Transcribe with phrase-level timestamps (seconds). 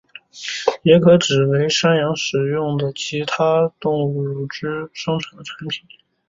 [0.81, 5.85] 也可指为使用山羊等其他动物的乳汁生产的产品。